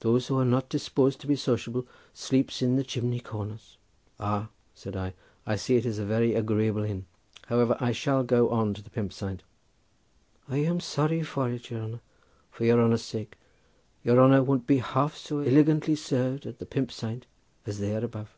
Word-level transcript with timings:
Those 0.00 0.26
who 0.26 0.36
are 0.36 0.44
not 0.44 0.68
disposed 0.68 1.20
to 1.20 1.28
be 1.28 1.36
sociable 1.36 1.86
sleeps 2.12 2.60
in 2.60 2.74
the 2.74 2.82
chimney 2.82 3.20
corners." 3.20 3.76
"Ah," 4.18 4.48
said 4.74 4.96
I, 4.96 5.14
"I 5.46 5.54
see 5.54 5.76
it 5.76 5.86
is 5.86 6.00
a 6.00 6.04
very 6.04 6.34
agreeable 6.34 6.82
inn; 6.82 7.06
however, 7.46 7.76
I 7.78 7.92
shall 7.92 8.24
go 8.24 8.48
on 8.50 8.74
to 8.74 8.82
the 8.82 8.90
'Pump 8.90 9.12
Saint.'" 9.12 9.44
"I 10.48 10.56
am 10.56 10.80
sorry 10.80 11.22
for 11.22 11.48
it, 11.48 11.70
your 11.70 11.82
honour, 11.84 12.00
for 12.50 12.64
your 12.64 12.82
honour's 12.82 13.04
sake; 13.04 13.38
your 14.02 14.20
honour 14.20 14.42
won't 14.42 14.66
be 14.66 14.78
half 14.78 15.16
so 15.16 15.36
illigantly 15.40 15.94
served 15.96 16.46
at 16.46 16.58
the 16.58 16.66
'Pump 16.66 16.90
Saint' 16.90 17.26
as 17.64 17.78
there 17.78 18.04
above." 18.04 18.36